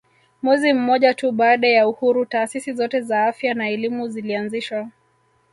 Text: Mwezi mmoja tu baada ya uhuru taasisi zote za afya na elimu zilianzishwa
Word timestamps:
Mwezi 0.41 0.73
mmoja 0.73 1.13
tu 1.13 1.31
baada 1.31 1.67
ya 1.67 1.87
uhuru 1.87 2.25
taasisi 2.25 2.73
zote 2.73 3.01
za 3.01 3.25
afya 3.25 3.53
na 3.53 3.69
elimu 3.69 4.07
zilianzishwa 4.09 4.89